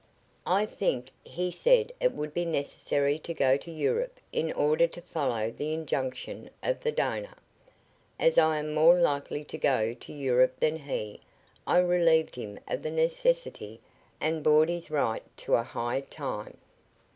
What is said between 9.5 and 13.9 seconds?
go to Europe than he, I relieved him of the necessity